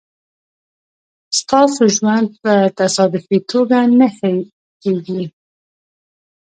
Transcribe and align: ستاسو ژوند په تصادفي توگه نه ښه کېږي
ستاسو 1.39 1.81
ژوند 1.95 2.27
په 2.41 2.53
تصادفي 2.79 3.37
توگه 3.49 3.81
نه 3.99 4.07
ښه 4.15 4.31
کېږي 4.81 5.23